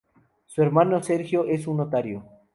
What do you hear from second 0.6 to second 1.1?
hermano